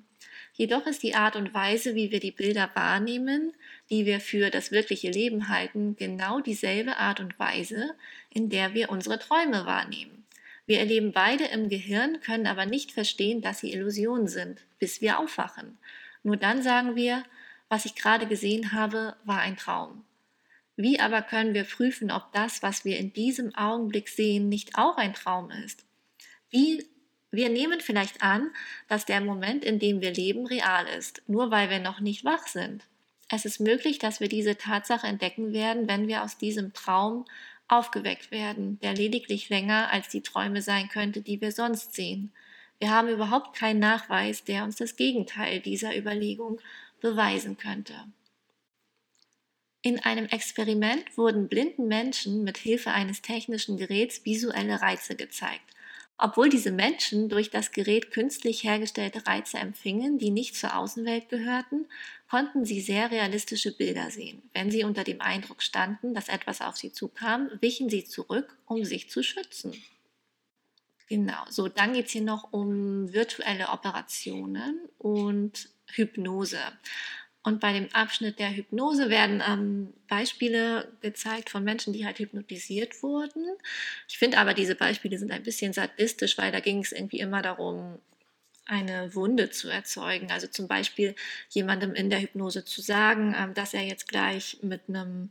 [0.53, 3.53] Jedoch ist die Art und Weise, wie wir die Bilder wahrnehmen,
[3.91, 7.95] die wir für das wirkliche Leben halten, genau dieselbe Art und Weise,
[8.31, 10.25] in der wir unsere Träume wahrnehmen.
[10.67, 15.19] Wir erleben beide im Gehirn, können aber nicht verstehen, dass sie Illusionen sind, bis wir
[15.19, 15.79] aufwachen.
[16.23, 17.25] Nur dann sagen wir,
[17.69, 20.05] was ich gerade gesehen habe, war ein Traum.
[20.77, 24.97] Wie aber können wir prüfen, ob das, was wir in diesem Augenblick sehen, nicht auch
[24.97, 25.85] ein Traum ist?
[26.51, 26.87] Wie
[27.31, 28.51] wir nehmen vielleicht an,
[28.89, 32.47] dass der Moment, in dem wir leben, real ist, nur weil wir noch nicht wach
[32.47, 32.85] sind.
[33.29, 37.27] Es ist möglich, dass wir diese Tatsache entdecken werden, wenn wir aus diesem Traum
[37.69, 42.33] aufgeweckt werden, der lediglich länger als die Träume sein könnte, die wir sonst sehen.
[42.79, 46.61] Wir haben überhaupt keinen Nachweis, der uns das Gegenteil dieser Überlegung
[47.01, 47.95] beweisen könnte.
[49.83, 55.75] In einem Experiment wurden blinden Menschen mit Hilfe eines technischen Geräts visuelle Reize gezeigt.
[56.21, 61.87] Obwohl diese Menschen durch das Gerät künstlich hergestellte Reize empfingen, die nicht zur Außenwelt gehörten,
[62.29, 64.43] konnten sie sehr realistische Bilder sehen.
[64.53, 68.85] Wenn sie unter dem Eindruck standen, dass etwas auf sie zukam, wichen sie zurück, um
[68.85, 69.73] sich zu schützen.
[71.09, 76.61] Genau, so dann geht es hier noch um virtuelle Operationen und Hypnose.
[77.43, 83.03] Und bei dem Abschnitt der Hypnose werden ähm, Beispiele gezeigt von Menschen, die halt hypnotisiert
[83.03, 83.47] wurden.
[84.09, 87.41] Ich finde aber, diese Beispiele sind ein bisschen sadistisch, weil da ging es irgendwie immer
[87.41, 87.99] darum,
[88.67, 90.31] eine Wunde zu erzeugen.
[90.31, 91.15] Also zum Beispiel
[91.49, 95.31] jemandem in der Hypnose zu sagen, ähm, dass er jetzt gleich mit einem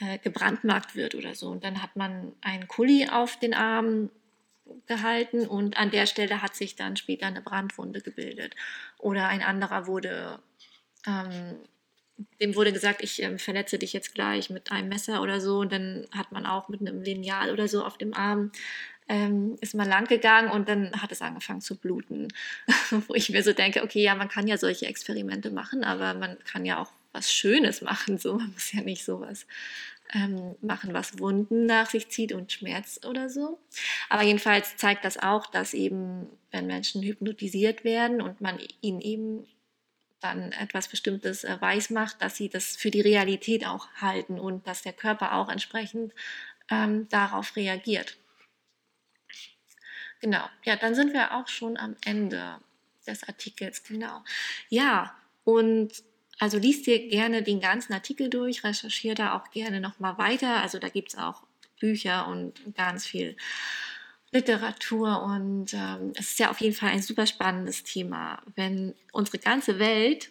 [0.00, 1.48] äh, gebrandmarkt wird oder so.
[1.48, 4.10] Und dann hat man einen Kuli auf den Arm
[4.86, 8.54] gehalten und an der Stelle hat sich dann später eine Brandwunde gebildet.
[8.98, 10.38] Oder ein anderer wurde
[11.06, 11.56] ähm,
[12.40, 15.58] dem wurde gesagt, ich ähm, verletze dich jetzt gleich mit einem Messer oder so.
[15.58, 18.52] Und dann hat man auch mit einem Lineal oder so auf dem Arm
[19.08, 22.28] ähm, ist man lang gegangen und dann hat es angefangen zu bluten.
[23.06, 26.38] Wo ich mir so denke, okay, ja, man kann ja solche Experimente machen, aber man
[26.44, 28.18] kann ja auch was Schönes machen.
[28.18, 29.46] So, man muss ja nicht sowas
[30.12, 33.58] ähm, machen, was Wunden nach sich zieht und Schmerz oder so.
[34.08, 39.46] Aber jedenfalls zeigt das auch, dass eben, wenn Menschen hypnotisiert werden und man ihnen eben
[40.26, 44.66] dann etwas Bestimmtes äh, weiß macht, dass sie das für die Realität auch halten und
[44.66, 46.12] dass der Körper auch entsprechend
[46.70, 48.16] ähm, darauf reagiert.
[50.20, 52.58] Genau, ja, dann sind wir auch schon am Ende
[53.06, 54.24] des Artikels, genau.
[54.68, 56.02] Ja, und
[56.38, 60.62] also liest dir gerne den ganzen Artikel durch, recherchiere da auch gerne nochmal weiter.
[60.62, 61.44] Also da gibt es auch
[61.78, 63.36] Bücher und ganz viel
[64.36, 69.38] Literatur und ähm, es ist ja auf jeden Fall ein super spannendes Thema, wenn unsere
[69.38, 70.30] ganze Welt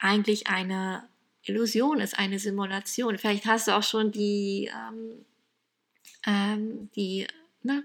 [0.00, 1.04] eigentlich eine
[1.44, 3.16] Illusion ist, eine Simulation.
[3.16, 5.24] Vielleicht hast du auch schon die, ähm,
[6.26, 7.26] ähm, die,
[7.62, 7.84] ne,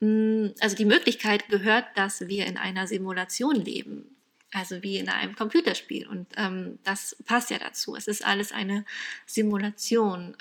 [0.00, 4.10] mm, also die Möglichkeit gehört, dass wir in einer Simulation leben.
[4.52, 6.06] Also wie in einem Computerspiel.
[6.06, 7.96] Und ähm, das passt ja dazu.
[7.96, 8.84] Es ist alles eine
[9.26, 10.36] Simulation.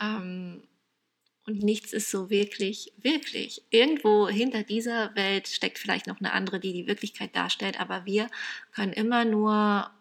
[1.46, 3.64] Und nichts ist so wirklich, wirklich.
[3.70, 8.30] Irgendwo hinter dieser Welt steckt vielleicht noch eine andere, die die Wirklichkeit darstellt, aber wir
[8.74, 9.92] können immer nur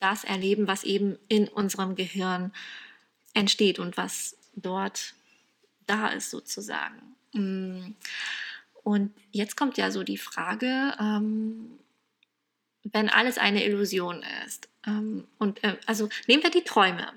[0.00, 2.52] das erleben, was eben in unserem Gehirn
[3.34, 5.14] entsteht und was dort
[5.86, 7.16] da ist sozusagen.
[7.32, 7.94] Mm.
[8.82, 11.78] Und jetzt kommt ja so die Frage, ähm,
[12.84, 14.68] wenn alles eine Illusion ist.
[14.86, 17.12] Ähm, und äh, also nehmen wir die Träume.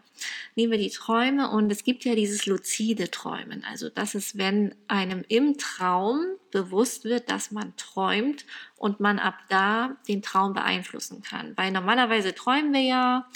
[0.56, 3.64] Nehmen wir die Träume und es gibt ja dieses luzide Träumen.
[3.70, 8.46] Also das ist, wenn einem im Traum bewusst wird, dass man träumt
[8.78, 11.56] und man ab da den Traum beeinflussen kann.
[11.58, 13.28] Weil normalerweise träumen wir ja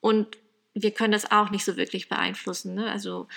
[0.00, 0.38] und
[0.74, 2.74] wir können das auch nicht so wirklich beeinflussen.
[2.74, 2.90] Ne?
[2.90, 3.28] Also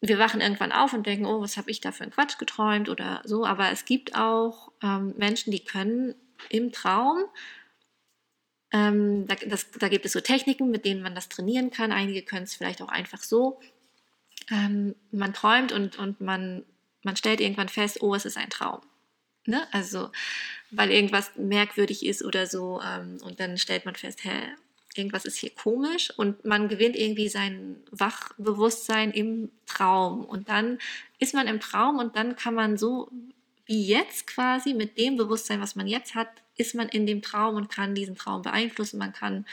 [0.00, 2.88] wir wachen irgendwann auf und denken, oh, was habe ich da für einen Quatsch geträumt
[2.88, 3.44] oder so.
[3.44, 6.14] Aber es gibt auch ähm, Menschen, die können
[6.50, 7.24] im Traum.
[8.72, 11.92] Ähm, da, das, da, gibt es so Techniken, mit denen man das trainieren kann.
[11.92, 13.60] Einige können es vielleicht auch einfach so.
[14.50, 16.64] Ähm, man träumt und, und man,
[17.02, 18.80] man stellt irgendwann fest, oh, es ist ein Traum.
[19.46, 19.66] Ne?
[19.72, 20.10] Also,
[20.70, 22.80] weil irgendwas merkwürdig ist oder so.
[22.82, 24.54] Ähm, und dann stellt man fest, hä,
[24.94, 30.24] irgendwas ist hier komisch und man gewinnt irgendwie sein Wachbewusstsein im Traum.
[30.24, 30.78] Und dann
[31.18, 33.10] ist man im Traum und dann kann man so
[33.64, 36.28] wie jetzt quasi mit dem Bewusstsein, was man jetzt hat,
[36.58, 38.98] ist man in dem Traum und kann diesen Traum beeinflussen.
[38.98, 39.46] Man kann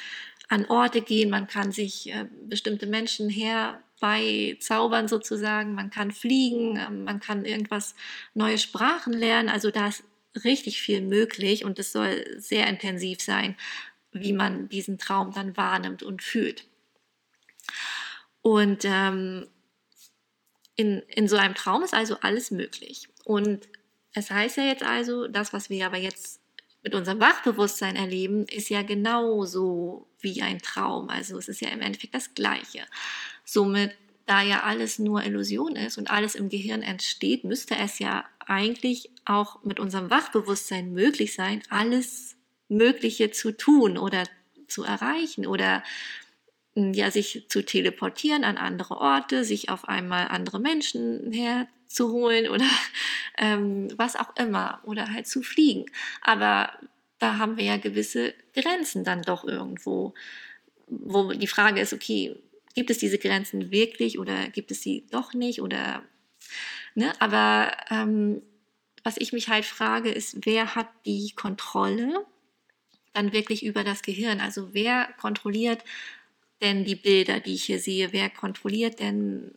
[0.49, 6.89] an Orte gehen, man kann sich äh, bestimmte Menschen herbeizaubern sozusagen, man kann fliegen, äh,
[6.89, 7.95] man kann irgendwas
[8.33, 9.49] neue Sprachen lernen.
[9.49, 10.03] Also da ist
[10.43, 13.55] richtig viel möglich und es soll sehr intensiv sein,
[14.11, 16.65] wie man diesen Traum dann wahrnimmt und fühlt.
[18.41, 19.47] Und ähm,
[20.75, 23.07] in, in so einem Traum ist also alles möglich.
[23.23, 23.67] Und
[24.13, 26.41] es heißt ja jetzt also, das, was wir aber jetzt
[26.85, 31.09] mit unserem Wachbewusstsein erleben, ist ja genauso wie ein Traum.
[31.09, 32.83] Also es ist ja im Endeffekt das Gleiche.
[33.43, 33.95] Somit,
[34.27, 39.09] da ja alles nur Illusion ist und alles im Gehirn entsteht, müsste es ja eigentlich
[39.25, 42.35] auch mit unserem Wachbewusstsein möglich sein, alles
[42.69, 44.23] Mögliche zu tun oder
[44.67, 45.83] zu erreichen oder
[46.75, 51.31] hm, ja, sich zu teleportieren an andere Orte, sich auf einmal andere Menschen
[51.95, 52.69] herzuholen oder
[53.37, 55.85] ähm, was auch immer oder halt zu fliegen.
[56.21, 56.71] Aber
[57.19, 60.13] da haben wir ja gewisse Grenzen dann doch irgendwo,
[60.87, 62.35] wo die Frage ist, okay,
[62.75, 66.03] gibt es diese Grenzen wirklich oder gibt es sie doch nicht oder
[66.93, 67.13] ne?
[67.19, 68.41] Aber ähm,
[69.03, 72.25] was ich mich halt frage, ist, wer hat die Kontrolle
[73.13, 74.41] dann wirklich über das Gehirn?
[74.41, 75.83] Also wer kontrolliert
[76.61, 78.11] denn die Bilder, die ich hier sehe?
[78.11, 79.55] Wer kontrolliert denn,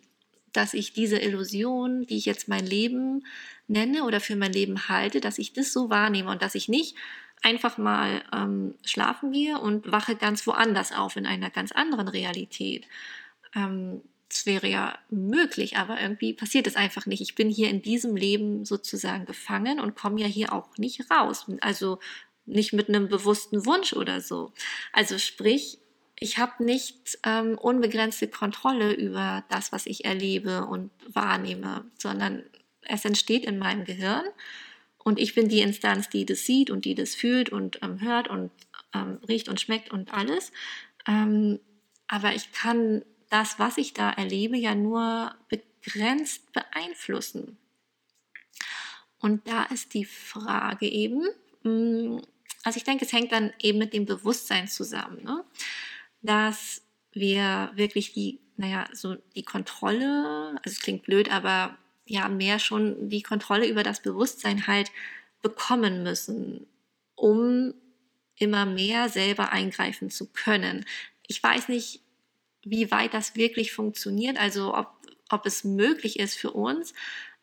[0.52, 3.24] dass ich diese Illusion, die ich jetzt mein Leben
[3.66, 6.96] nenne oder für mein Leben halte, dass ich das so wahrnehme und dass ich nicht
[7.42, 12.86] einfach mal ähm, schlafen gehe und wache ganz woanders auf, in einer ganz anderen Realität.
[13.54, 17.22] Ähm, das wäre ja möglich, aber irgendwie passiert es einfach nicht.
[17.22, 21.46] Ich bin hier in diesem Leben sozusagen gefangen und komme ja hier auch nicht raus.
[21.60, 21.98] Also
[22.44, 24.52] nicht mit einem bewussten Wunsch oder so.
[24.92, 25.78] Also sprich,
[26.20, 32.42] ich habe nicht ähm, unbegrenzte Kontrolle über das, was ich erlebe und wahrnehme, sondern
[32.82, 34.24] es entsteht in meinem Gehirn
[34.98, 38.28] und ich bin die Instanz, die das sieht und die das fühlt und ähm, hört
[38.28, 38.50] und
[38.94, 40.52] ähm, riecht und schmeckt und alles.
[41.06, 41.60] Ähm,
[42.08, 47.58] aber ich kann das, was ich da erlebe, ja nur begrenzt beeinflussen.
[49.20, 51.26] Und da ist die Frage eben,
[51.62, 52.20] mm,
[52.64, 55.44] also ich denke, es hängt dann eben mit dem Bewusstsein zusammen, ne?
[56.22, 61.76] Dass wir wirklich die, naja, so die Kontrolle, also es klingt blöd, aber
[62.06, 64.90] ja mehr schon die Kontrolle über das Bewusstsein halt
[65.42, 66.66] bekommen müssen,
[67.14, 67.74] um
[68.36, 70.84] immer mehr selber eingreifen zu können.
[71.26, 72.00] Ich weiß nicht,
[72.62, 74.88] wie weit das wirklich funktioniert, also ob,
[75.30, 76.94] ob es möglich ist für uns,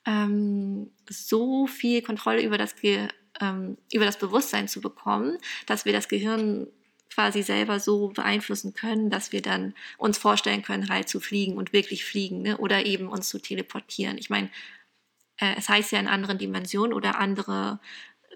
[0.05, 6.07] ähm, so viel Kontrolle über das, ähm, über das Bewusstsein zu bekommen, dass wir das
[6.07, 6.67] Gehirn
[7.13, 11.73] quasi selber so beeinflussen können, dass wir dann uns vorstellen können, halt zu fliegen und
[11.73, 12.57] wirklich fliegen ne?
[12.57, 14.17] oder eben uns zu teleportieren.
[14.17, 14.49] Ich meine,
[15.37, 17.79] äh, es heißt ja in anderen Dimensionen oder andere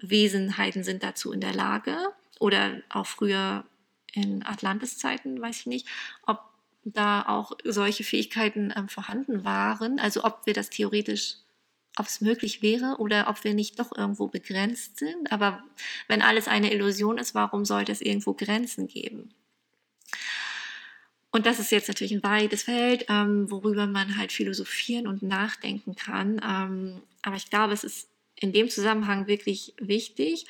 [0.00, 1.96] Wesenheiten sind dazu in der Lage
[2.38, 3.64] oder auch früher
[4.12, 5.86] in Atlantis-Zeiten, weiß ich nicht,
[6.26, 6.40] ob
[6.84, 11.36] da auch solche Fähigkeiten ähm, vorhanden waren, also ob wir das theoretisch
[11.96, 15.32] ob es möglich wäre oder ob wir nicht doch irgendwo begrenzt sind.
[15.32, 15.62] Aber
[16.08, 19.34] wenn alles eine Illusion ist, warum sollte es irgendwo Grenzen geben?
[21.32, 25.94] Und das ist jetzt natürlich ein weites Feld, ähm, worüber man halt philosophieren und nachdenken
[25.94, 26.40] kann.
[26.44, 30.46] Ähm, aber ich glaube, es ist in dem Zusammenhang wirklich wichtig,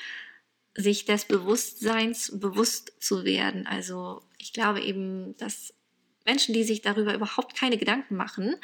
[0.75, 3.67] sich des Bewusstseins bewusst zu werden.
[3.67, 5.75] Also ich glaube eben, dass
[6.25, 8.57] Menschen, die sich darüber überhaupt keine Gedanken machen,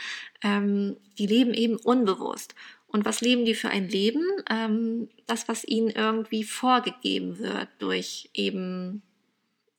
[0.43, 2.55] ähm, die leben eben unbewusst.
[2.87, 4.25] Und was leben die für ein Leben?
[4.49, 9.03] Ähm, das, was ihnen irgendwie vorgegeben wird durch eben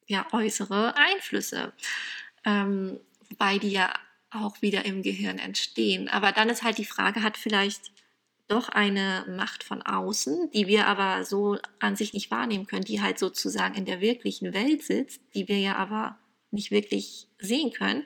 [0.08, 1.74] ja, äußere Einflüsse.
[2.46, 3.94] Ähm, wobei die ja
[4.30, 6.10] auch wieder im Gehirn entstehen.
[6.10, 7.92] Aber dann ist halt die Frage, hat vielleicht
[8.48, 13.02] doch eine Macht von außen, die wir aber so an sich nicht wahrnehmen können, die
[13.02, 16.18] halt sozusagen in der wirklichen Welt sitzt, die wir ja aber
[16.58, 18.04] nicht wirklich sehen können,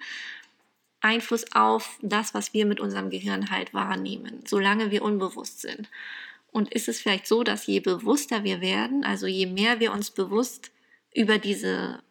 [1.00, 5.90] Einfluss auf das, was wir mit unserem Gehirn halt wahrnehmen, solange wir unbewusst sind.
[6.52, 10.12] Und ist es vielleicht so, dass je bewusster wir werden, also je mehr wir uns
[10.12, 10.72] bewusst
[11.14, 12.04] über diese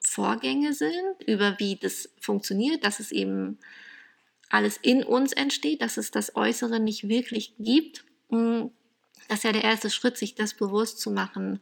[0.00, 3.58] Vorgänge sind, über wie das funktioniert, dass es eben
[4.48, 8.70] alles in uns entsteht, dass es das Äußere nicht wirklich gibt, hm,
[9.28, 11.60] das ist ja der erste Schritt, sich das bewusst zu machen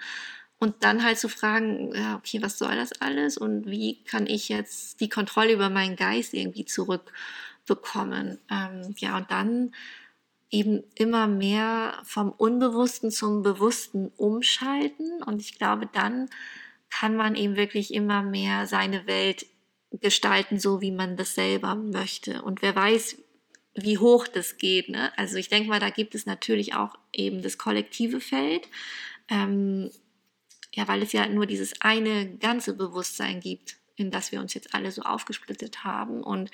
[0.58, 4.48] und dann halt zu fragen, ja, okay, was soll das alles und wie kann ich
[4.48, 8.38] jetzt die Kontrolle über meinen Geist irgendwie zurückbekommen?
[8.50, 9.72] Ähm, ja, und dann
[10.50, 15.22] eben immer mehr vom Unbewussten zum Bewussten umschalten.
[15.24, 16.30] Und ich glaube, dann
[16.90, 19.46] kann man eben wirklich immer mehr seine Welt
[19.90, 22.42] gestalten, so wie man das selber möchte.
[22.42, 23.16] Und wer weiß,
[23.74, 24.88] wie hoch das geht.
[24.88, 25.12] Ne?
[25.18, 28.68] Also ich denke mal, da gibt es natürlich auch eben das kollektive Feld.
[29.28, 29.90] Ähm,
[30.74, 34.74] ja, weil es ja nur dieses eine ganze Bewusstsein gibt, in das wir uns jetzt
[34.74, 36.22] alle so aufgesplittet haben.
[36.22, 36.50] Und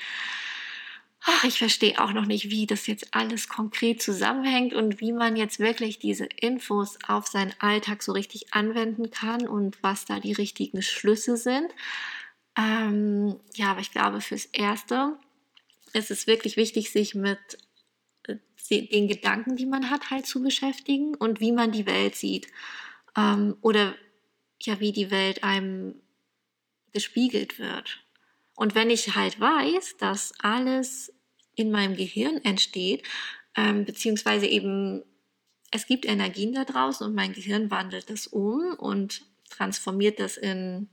[1.22, 5.36] ach, ich verstehe auch noch nicht, wie das jetzt alles konkret zusammenhängt und wie man
[5.36, 10.32] jetzt wirklich diese Infos auf seinen Alltag so richtig anwenden kann und was da die
[10.32, 11.72] richtigen Schlüsse sind.
[12.58, 15.16] Ähm, ja, aber ich glaube, fürs Erste
[15.94, 17.38] ist es wirklich wichtig, sich mit
[18.26, 18.36] äh,
[18.68, 22.48] den Gedanken, die man hat, halt zu beschäftigen und wie man die Welt sieht.
[23.16, 23.94] Ähm, oder
[24.62, 25.94] ja, wie die Welt einem
[26.92, 28.00] gespiegelt wird.
[28.54, 31.12] Und wenn ich halt weiß, dass alles
[31.54, 33.06] in meinem Gehirn entsteht,
[33.56, 35.02] ähm, beziehungsweise eben
[35.70, 40.88] es gibt Energien da draußen und mein Gehirn wandelt das um und transformiert das in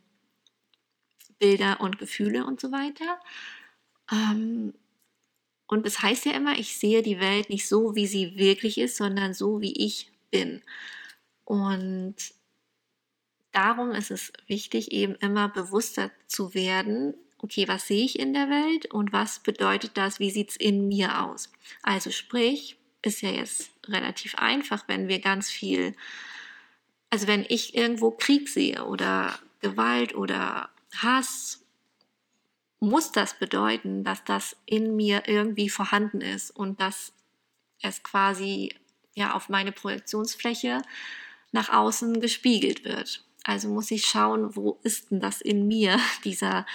[1.39, 3.19] Bilder und Gefühle und so weiter.
[4.11, 4.73] Ähm,
[5.67, 8.77] und es das heißt ja immer, ich sehe die Welt nicht so, wie sie wirklich
[8.77, 10.61] ist, sondern so, wie ich bin.
[11.43, 12.15] Und
[13.51, 18.49] darum ist es wichtig, eben immer bewusster zu werden, okay, was sehe ich in der
[18.49, 21.51] Welt und was bedeutet das, wie sieht es in mir aus?
[21.83, 25.95] Also sprich, ist ja jetzt relativ einfach, wenn wir ganz viel,
[27.09, 31.63] also wenn ich irgendwo Krieg sehe oder Gewalt oder Hass,
[32.79, 37.13] muss das bedeuten, dass das in mir irgendwie vorhanden ist und dass
[37.81, 38.75] es quasi
[39.15, 40.81] ja auf meine Projektionsfläche
[41.51, 43.23] nach außen gespiegelt wird.
[43.47, 46.65] Also muss ich schauen, wo ist denn das in mir, dieser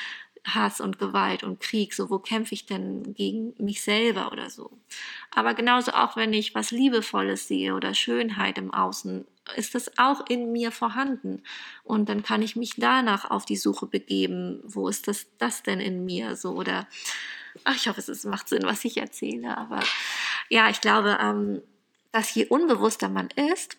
[0.44, 4.72] Hass und Gewalt und Krieg, so wo kämpfe ich denn gegen mich selber oder so.
[5.30, 9.24] Aber genauso auch, wenn ich was Liebevolles sehe oder Schönheit im Außen,
[9.56, 11.42] ist das auch in mir vorhanden.
[11.84, 15.78] Und dann kann ich mich danach auf die Suche begeben, wo ist das, das denn
[15.78, 16.88] in mir so oder
[17.64, 19.56] ach, ich hoffe, es macht Sinn, was ich erzähle.
[19.58, 19.80] Aber
[20.48, 21.62] ja, ich glaube, ähm,
[22.12, 23.76] dass je unbewusster man ist,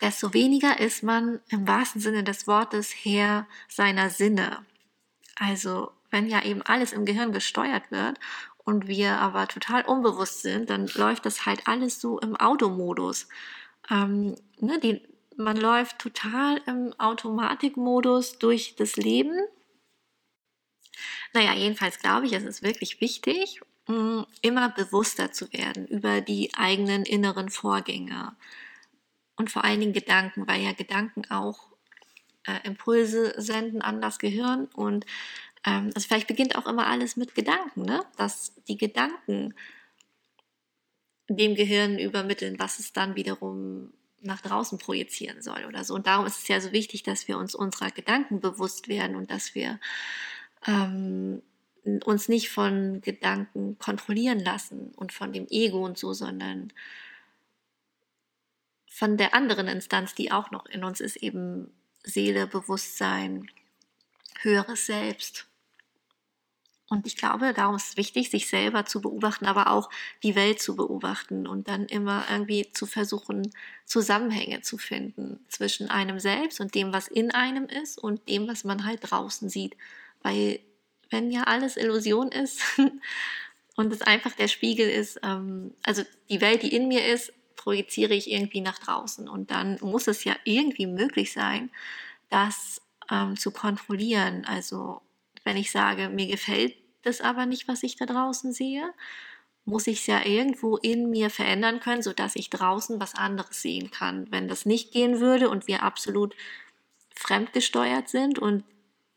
[0.00, 4.64] desto weniger ist man im wahrsten Sinne des Wortes Herr seiner Sinne.
[5.36, 8.18] Also wenn ja eben alles im Gehirn gesteuert wird
[8.64, 13.28] und wir aber total unbewusst sind, dann läuft das halt alles so im Automodus.
[13.90, 15.02] Ähm, ne, die,
[15.36, 19.38] man läuft total im Automatikmodus durch das Leben.
[21.32, 26.52] Naja, jedenfalls glaube ich, es ist wirklich wichtig, mm, immer bewusster zu werden über die
[26.54, 28.34] eigenen inneren Vorgänge
[29.40, 31.68] und vor allen Dingen Gedanken, weil ja Gedanken auch
[32.46, 35.06] äh, Impulse senden an das Gehirn und
[35.64, 38.04] ähm, also vielleicht beginnt auch immer alles mit Gedanken, ne?
[38.18, 39.54] dass die Gedanken
[41.28, 45.94] dem Gehirn übermitteln, was es dann wiederum nach draußen projizieren soll oder so.
[45.94, 49.30] Und darum ist es ja so wichtig, dass wir uns unserer Gedanken bewusst werden und
[49.30, 49.80] dass wir
[50.66, 51.40] ähm,
[52.04, 56.74] uns nicht von Gedanken kontrollieren lassen und von dem Ego und so, sondern
[58.90, 61.72] von der anderen Instanz, die auch noch in uns ist, eben
[62.02, 63.48] Seele, Bewusstsein,
[64.42, 65.46] höheres Selbst.
[66.88, 69.90] Und ich glaube, darum ist es wichtig, sich selber zu beobachten, aber auch
[70.24, 73.52] die Welt zu beobachten und dann immer irgendwie zu versuchen,
[73.86, 78.64] Zusammenhänge zu finden zwischen einem selbst und dem, was in einem ist und dem, was
[78.64, 79.76] man halt draußen sieht.
[80.22, 80.58] Weil
[81.10, 82.60] wenn ja alles Illusion ist
[83.76, 88.14] und es einfach der Spiegel ist, ähm, also die Welt, die in mir ist, projiziere
[88.14, 89.28] ich irgendwie nach draußen.
[89.28, 91.70] Und dann muss es ja irgendwie möglich sein,
[92.30, 94.46] das ähm, zu kontrollieren.
[94.46, 95.02] Also
[95.44, 98.90] wenn ich sage, mir gefällt das aber nicht, was ich da draußen sehe,
[99.66, 103.90] muss ich es ja irgendwo in mir verändern können, sodass ich draußen was anderes sehen
[103.90, 104.26] kann.
[104.30, 106.34] Wenn das nicht gehen würde und wir absolut
[107.14, 108.64] fremdgesteuert sind und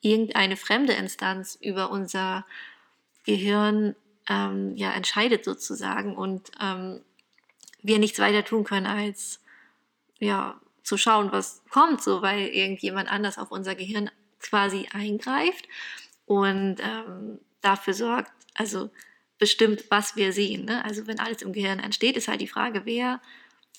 [0.01, 2.45] irgendeine fremde Instanz über unser
[3.25, 3.95] Gehirn
[4.27, 7.01] ähm, ja entscheidet sozusagen und ähm,
[7.83, 9.39] wir nichts weiter tun können, als
[10.19, 15.67] ja, zu schauen, was kommt, so weil irgendjemand anders auf unser Gehirn quasi eingreift
[16.25, 18.89] und ähm, dafür sorgt, also
[19.37, 20.65] bestimmt, was wir sehen.
[20.65, 20.83] Ne?
[20.85, 23.21] Also wenn alles im Gehirn entsteht, ist halt die Frage, wer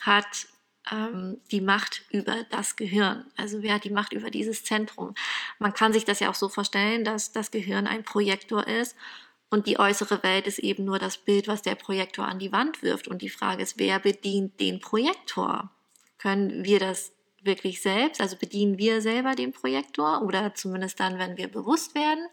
[0.00, 0.46] hat
[0.90, 3.24] ähm, die Macht über das Gehirn?
[3.36, 5.14] Also wer hat die Macht über dieses Zentrum?
[5.58, 8.96] Man kann sich das ja auch so vorstellen, dass das Gehirn ein Projektor ist
[9.54, 12.82] und die äußere Welt ist eben nur das Bild, was der Projektor an die Wand
[12.82, 13.06] wirft.
[13.06, 15.70] Und die Frage ist, wer bedient den Projektor?
[16.18, 18.20] Können wir das wirklich selbst?
[18.20, 22.26] Also bedienen wir selber den Projektor oder zumindest dann, wenn wir bewusst werden?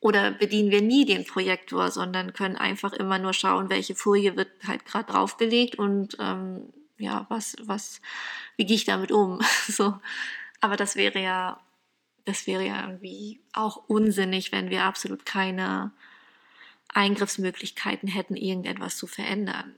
[0.00, 4.48] Oder bedienen wir nie den Projektor, sondern können einfach immer nur schauen, welche Folie wird
[4.66, 8.00] halt gerade draufgelegt und ähm, ja, was, was,
[8.56, 9.40] wie gehe ich damit um?
[9.68, 9.98] so.
[10.62, 11.60] Aber das wäre ja
[12.24, 15.92] das wäre ja irgendwie auch unsinnig, wenn wir absolut keine
[16.96, 19.76] Eingriffsmöglichkeiten hätten, irgendetwas zu verändern.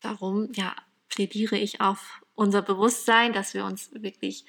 [0.00, 0.74] Darum, ja,
[1.08, 4.46] plädiere ich auf unser Bewusstsein, dass wir uns wirklich,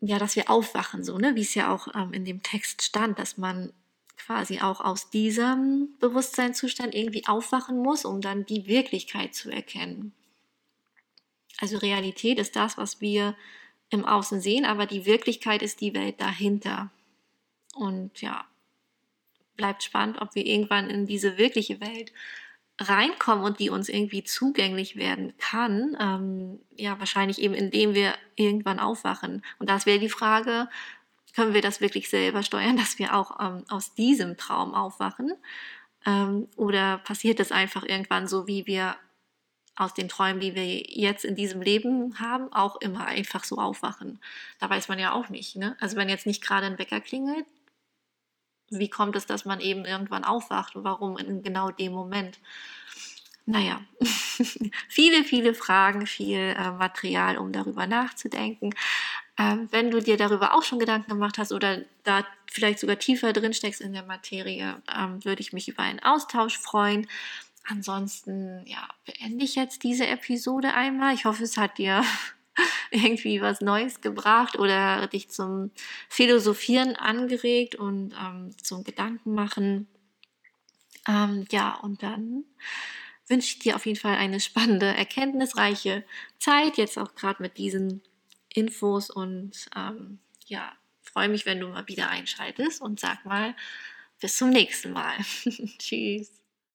[0.00, 3.18] ja, dass wir aufwachen, so, ne, wie es ja auch ähm, in dem Text stand,
[3.18, 3.72] dass man
[4.16, 10.12] quasi auch aus diesem Bewusstseinszustand irgendwie aufwachen muss, um dann die Wirklichkeit zu erkennen.
[11.60, 13.36] Also Realität ist das, was wir
[13.90, 16.90] im Außen sehen, aber die Wirklichkeit ist die Welt dahinter.
[17.74, 18.44] Und ja,
[19.58, 22.12] bleibt spannend, ob wir irgendwann in diese wirkliche Welt
[22.80, 25.96] reinkommen und die uns irgendwie zugänglich werden kann.
[26.00, 29.44] Ähm, ja, wahrscheinlich eben indem wir irgendwann aufwachen.
[29.58, 30.68] Und das wäre die Frage,
[31.34, 35.32] können wir das wirklich selber steuern, dass wir auch ähm, aus diesem Traum aufwachen?
[36.06, 38.96] Ähm, oder passiert es einfach irgendwann so, wie wir
[39.76, 44.20] aus den Träumen, die wir jetzt in diesem Leben haben, auch immer einfach so aufwachen?
[44.60, 45.56] Da weiß man ja auch nicht.
[45.56, 45.76] Ne?
[45.80, 47.46] Also wenn jetzt nicht gerade ein Wecker klingelt,
[48.70, 52.38] wie kommt es, dass man eben irgendwann aufwacht und warum in genau dem Moment?
[53.46, 53.80] Naja,
[54.88, 58.74] viele, viele Fragen, viel äh, Material, um darüber nachzudenken.
[59.38, 63.32] Ähm, wenn du dir darüber auch schon Gedanken gemacht hast oder da vielleicht sogar tiefer
[63.32, 67.06] drin steckst in der Materie, ähm, würde ich mich über einen Austausch freuen.
[67.66, 71.14] Ansonsten, ja, beende ich jetzt diese Episode einmal.
[71.14, 72.02] Ich hoffe, es hat dir
[72.90, 75.70] irgendwie was Neues gebracht oder dich zum
[76.08, 79.88] Philosophieren angeregt und ähm, zum Gedanken machen.
[81.06, 82.44] Ähm, ja, und dann
[83.26, 86.04] wünsche ich dir auf jeden Fall eine spannende, erkenntnisreiche
[86.38, 88.02] Zeit, jetzt auch gerade mit diesen
[88.52, 93.54] Infos und ähm, ja, freue mich, wenn du mal wieder einschaltest und sag mal,
[94.20, 95.16] bis zum nächsten Mal.
[95.78, 96.37] Tschüss.